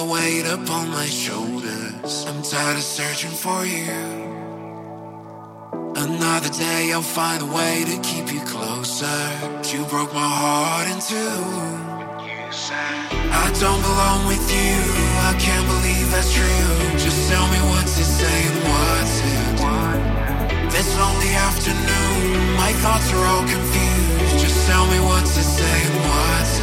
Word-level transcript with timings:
Jordy 0.00 0.42
Copz. 0.42 0.62
upon 0.62 0.90
my 0.90 1.06
shoulders. 1.06 2.24
I'm 2.26 2.42
tired 2.42 2.76
of 2.76 2.82
searching 2.82 3.30
for 3.30 3.66
you. 3.66 3.92
Another 5.94 6.48
day 6.48 6.92
I'll 6.92 7.02
find 7.02 7.42
a 7.42 7.46
way 7.46 7.84
to 7.84 8.00
keep 8.00 8.32
you 8.32 8.40
closer. 8.40 9.20
You 9.72 9.84
broke 9.84 10.12
my 10.14 10.30
heart 10.42 10.88
in 10.88 11.00
two. 11.00 11.42
I 13.44 13.46
don't 13.60 13.82
belong 13.82 14.26
with 14.26 14.44
you. 14.50 14.76
I 15.28 15.34
can't 15.38 15.66
believe 15.66 16.10
that's 16.10 16.32
true. 16.32 16.98
Just 16.98 17.28
tell 17.28 17.46
me 17.48 17.60
what 17.70 17.86
to 17.86 18.04
say 18.18 18.38
and 18.50 18.58
what 18.70 19.04
to 19.18 19.30
do. 19.60 20.10
This 20.70 20.88
lonely 20.98 21.32
afternoon, 21.34 22.56
my 22.56 22.72
thoughts 22.82 23.12
are 23.12 23.24
all 23.26 23.44
confused. 23.44 24.38
Just 24.40 24.66
tell 24.66 24.86
me 24.86 24.98
what 25.00 25.24
to 25.26 25.42
say 25.56 25.76
and 25.88 25.96
what 26.08 26.44
to 26.56 26.59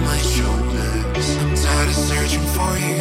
my 0.00 0.18
shoulders. 0.18 1.28
I'm 1.42 1.54
tired 1.54 1.88
of 1.88 1.94
searching 1.94 2.46
for 2.56 2.72
you. 2.78 3.00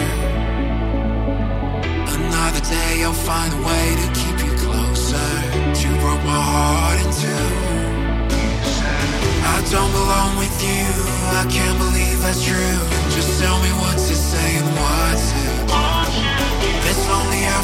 Another 2.18 2.64
day 2.76 3.04
I'll 3.04 3.14
find 3.14 3.52
a 3.54 3.62
way 3.70 3.86
to 4.02 4.08
keep 4.20 4.38
you 4.46 4.54
closer. 4.64 5.30
You 5.82 5.92
broke 6.04 6.24
my 6.24 6.42
heart 6.52 6.98
in 7.04 7.10
two. 7.22 7.48
I 9.54 9.58
don't 9.72 9.92
belong 9.92 10.38
with 10.38 10.56
you. 10.64 10.88
I 11.42 11.46
can't 11.50 11.78
believe 11.78 12.18
that's 12.22 12.44
true. 12.46 12.80
Just 13.16 13.40
tell 13.42 13.60
me 13.64 13.70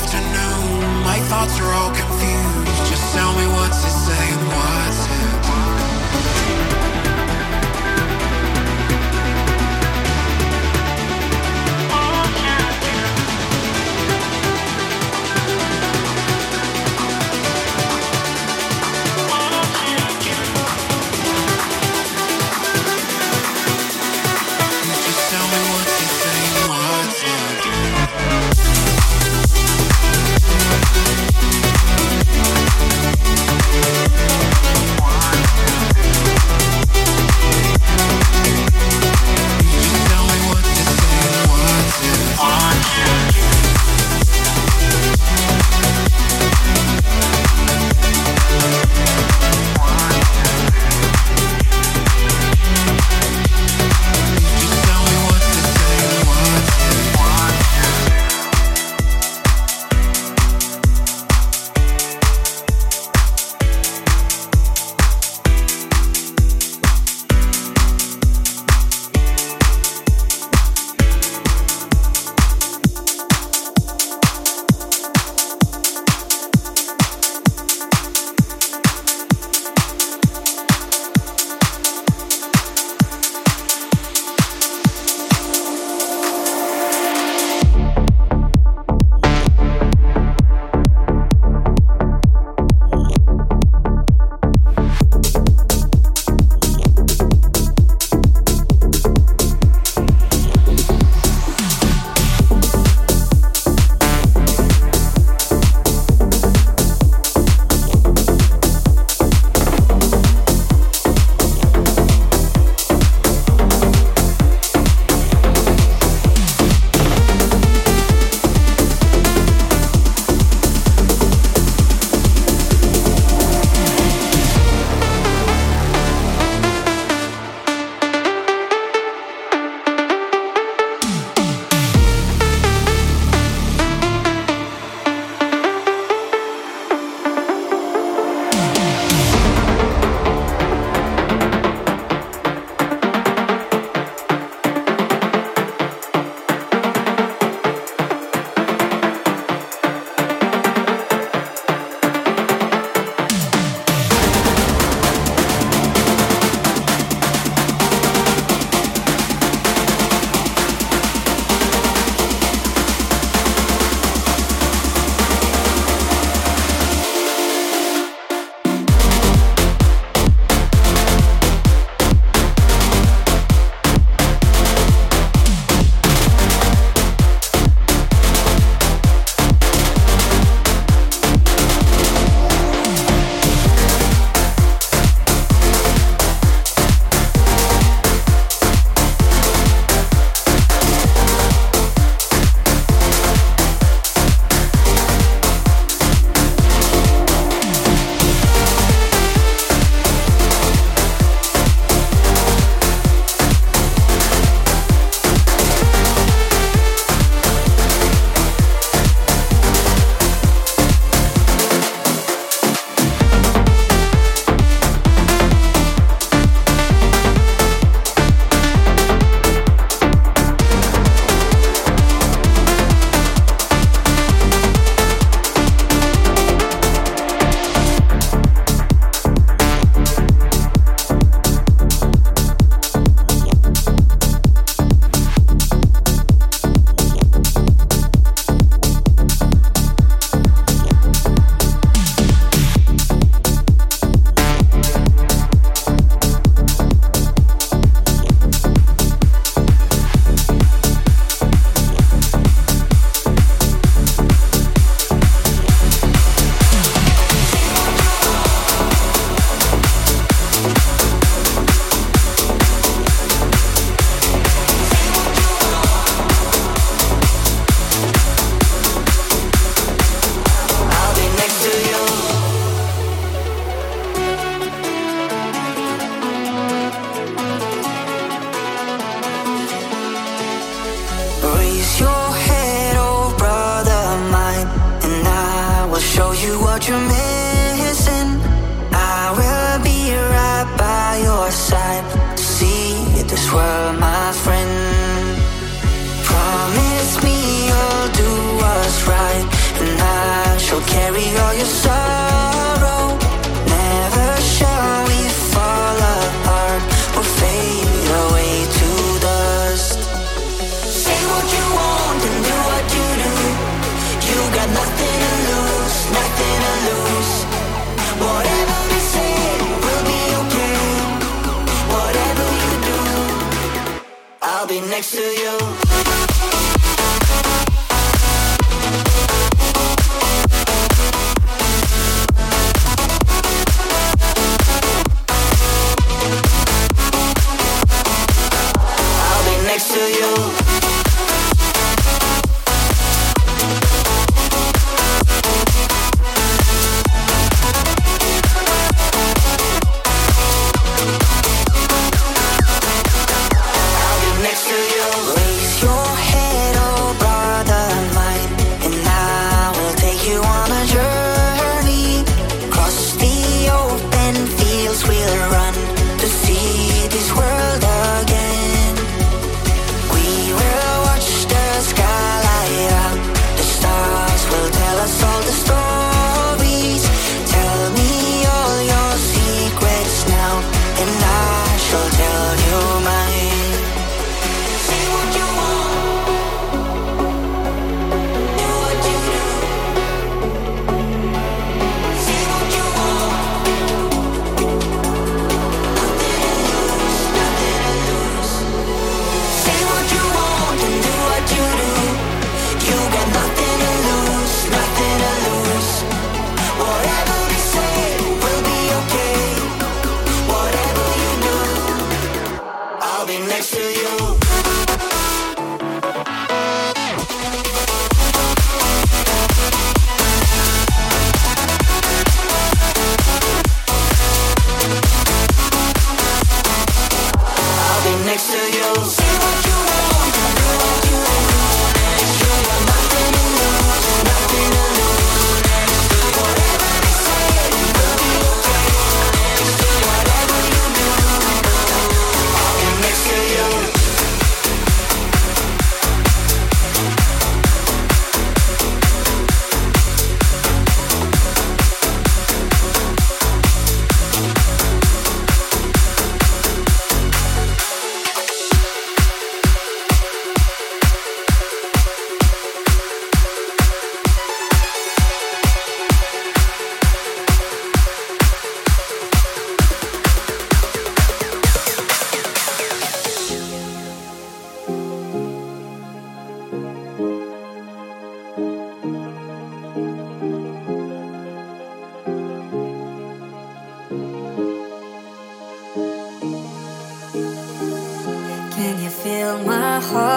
afternoon, 0.06 1.04
my 1.04 1.20
thoughts 1.30 1.60
are 1.60 1.74
all 1.74 1.90
confused. 1.90 2.92
Just 2.92 3.14
tell 3.14 3.34
me 3.34 3.48
what 3.48 3.72
to 3.72 3.90
say 3.90 4.34
and 4.34 4.48
what 4.48 4.94
to. 5.04 5.15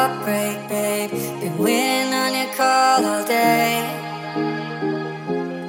heartbreak, 0.09 0.69
babe. 0.69 1.11
Been 1.41 1.59
waiting 1.59 2.13
on 2.15 2.35
your 2.35 2.53
call 2.55 3.05
all 3.05 3.25
day. 3.27 3.77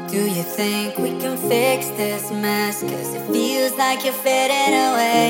Do 0.09 0.21
you 0.37 0.43
think 0.43 0.97
we 0.97 1.11
can 1.19 1.37
fix 1.37 1.89
this 1.89 2.31
mess? 2.31 2.81
Cause 2.81 3.13
it 3.13 3.25
feels 3.31 3.73
like 3.77 4.03
you're 4.03 4.21
fading 4.25 4.75
away. 4.89 5.27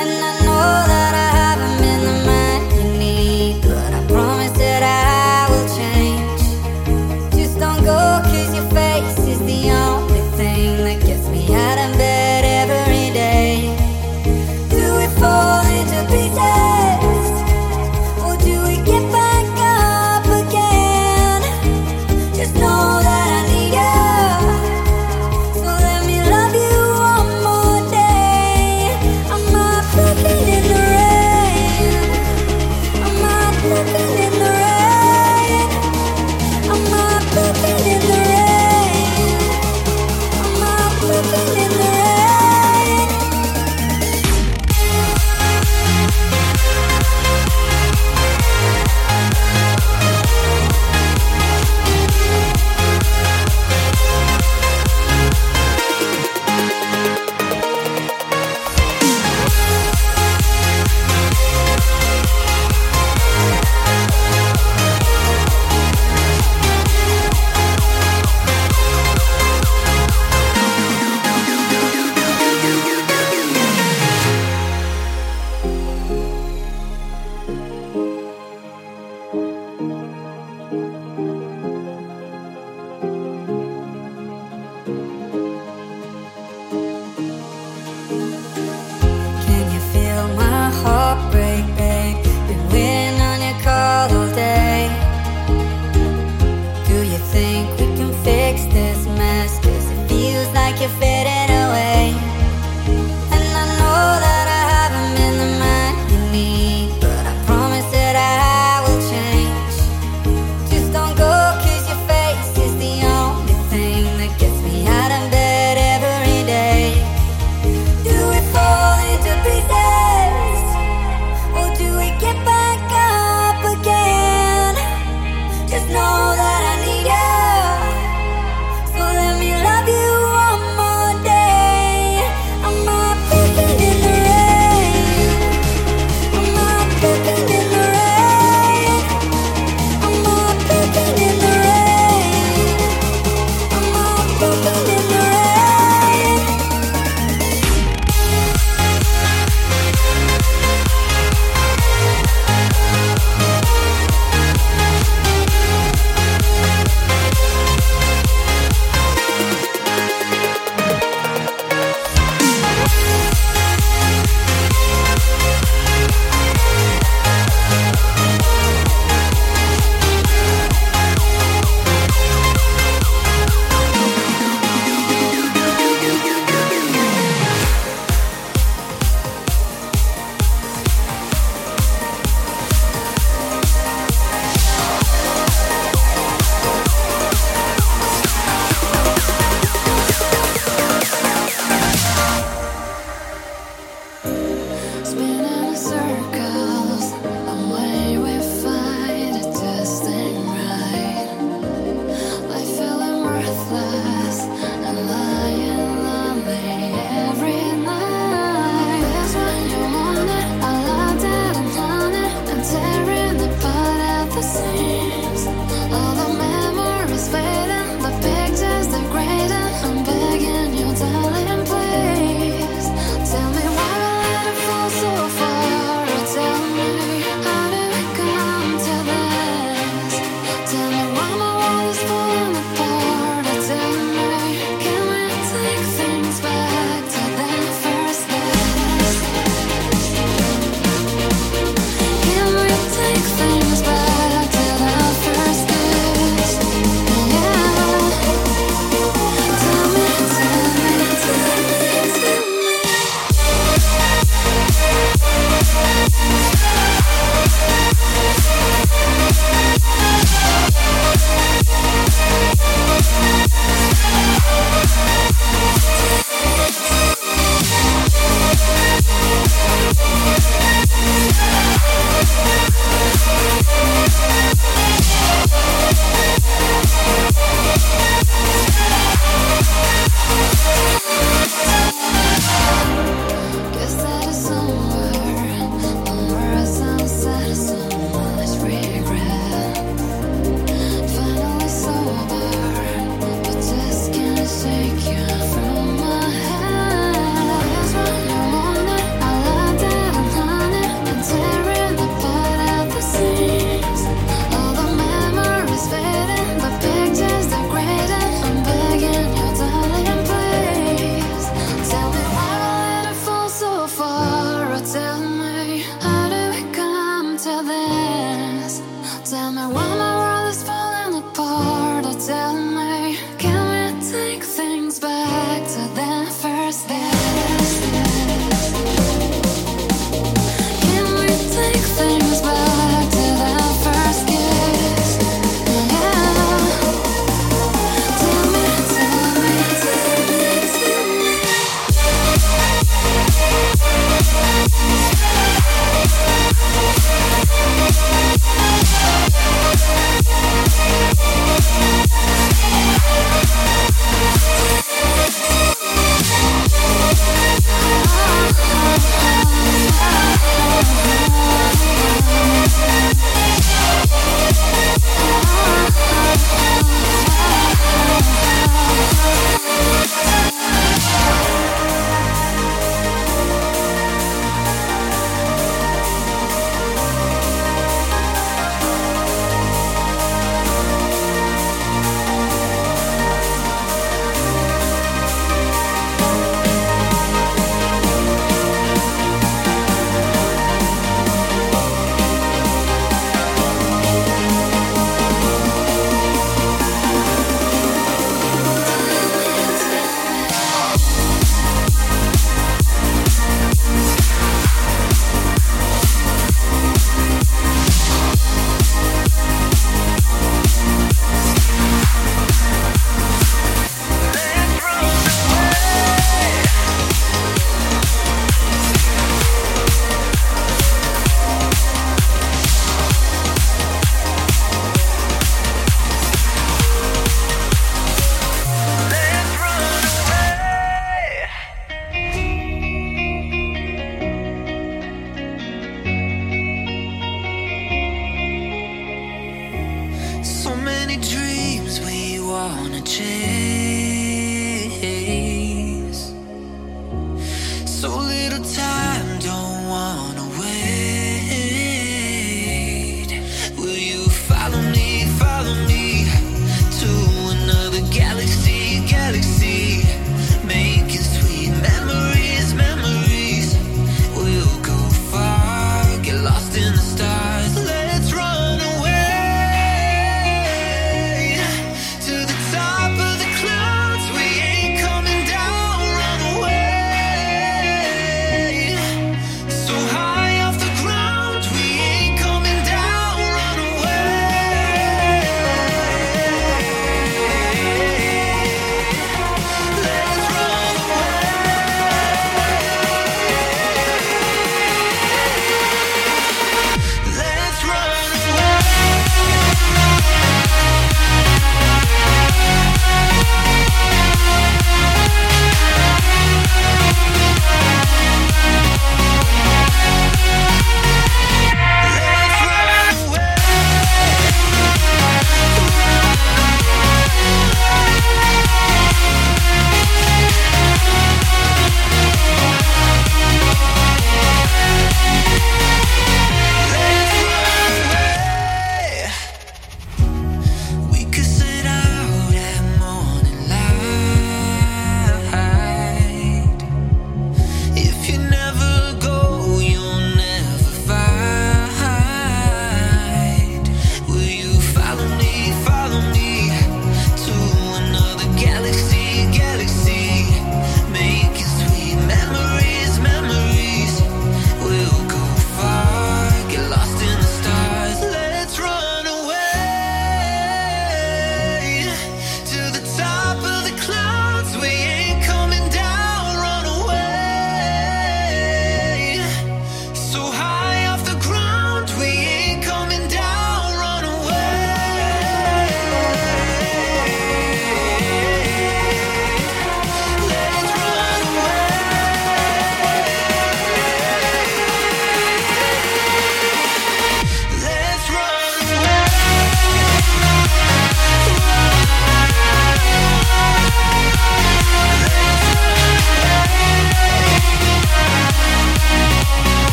And 0.00 0.10
I 0.28 0.32
know 0.46 0.72
that 0.92 1.12
I 1.14 1.21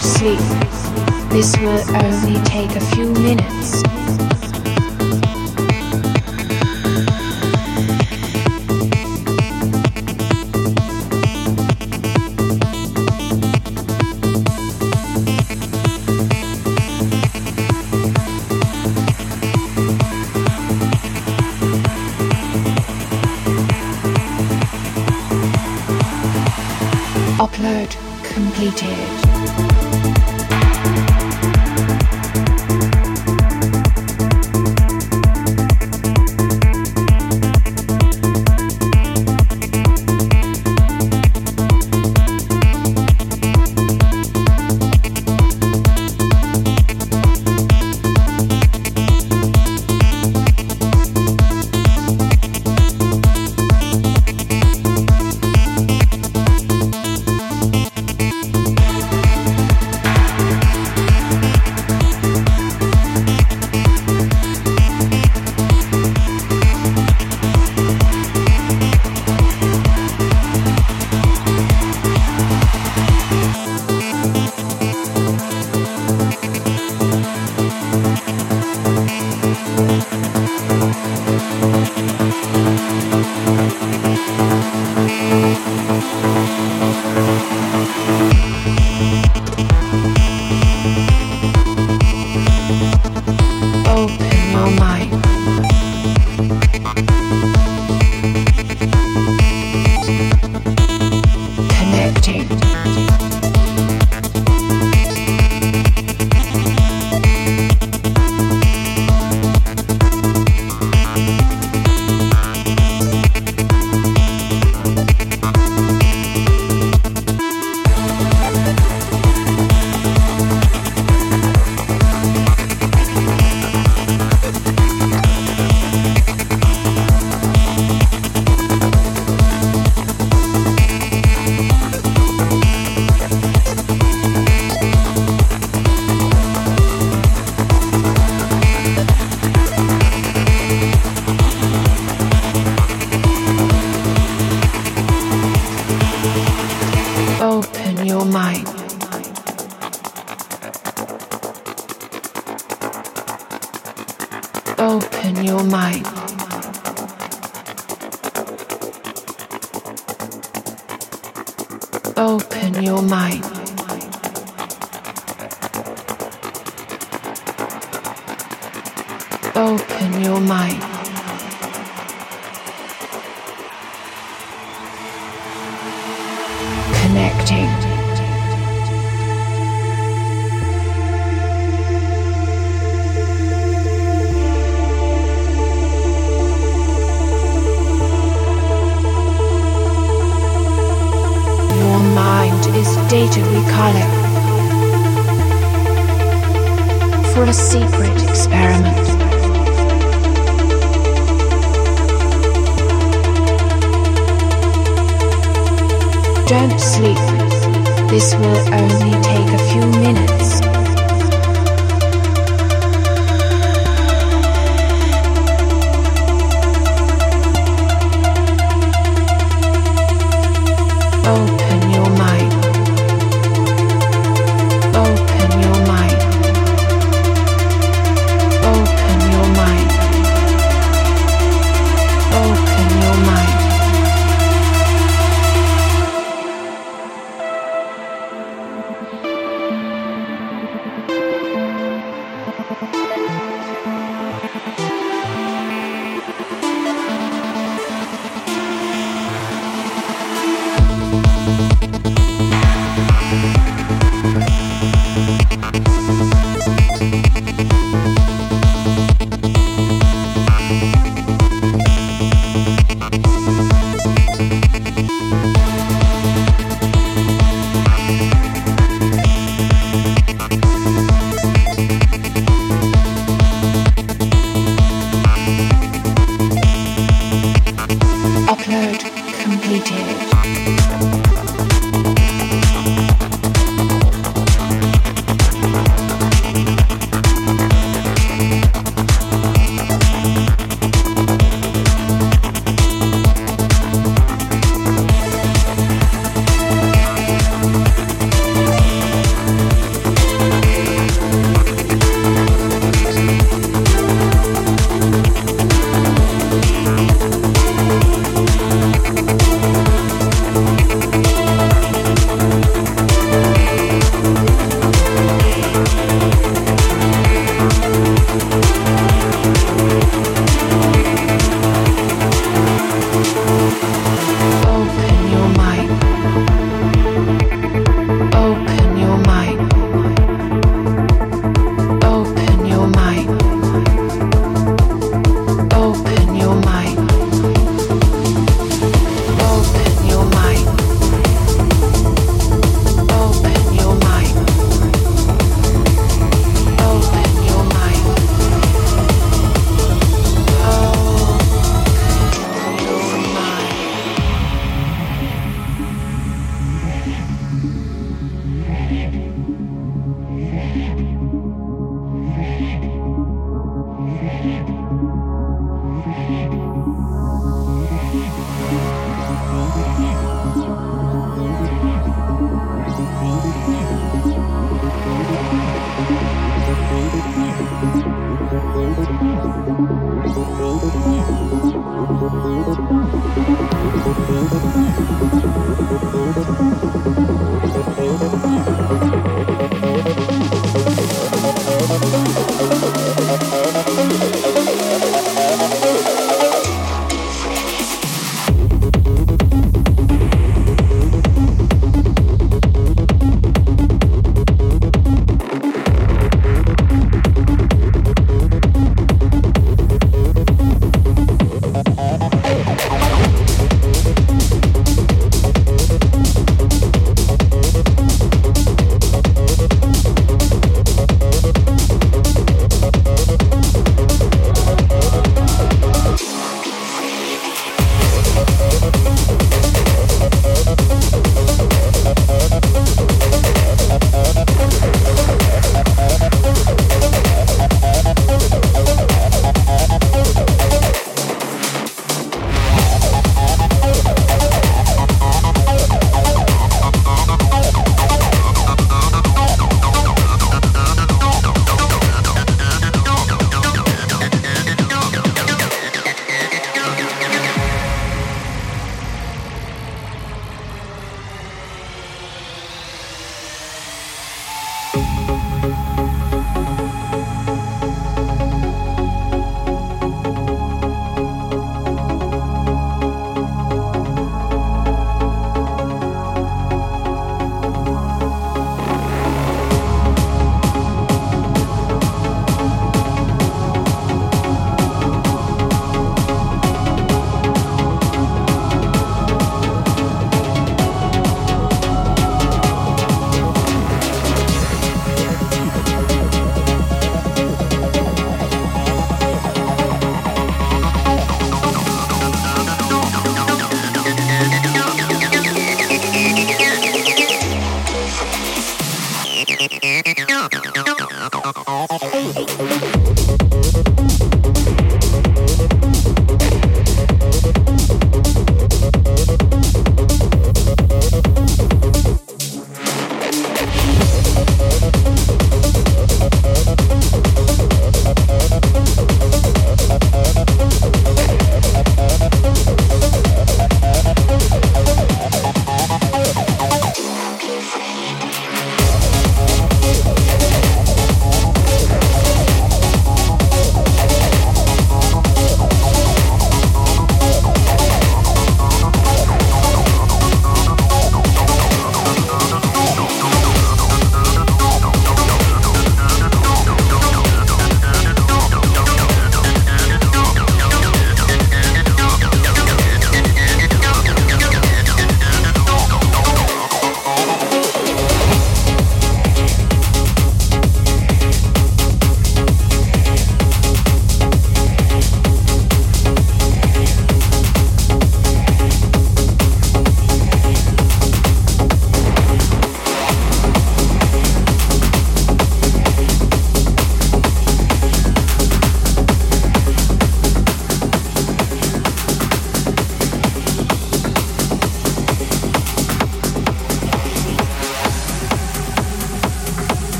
sleep. 0.00 0.38
This 1.30 1.56
will 1.58 1.82
only 1.96 2.40
take 2.44 2.70
a 2.76 2.80
few 2.94 3.10
minutes. 3.12 3.82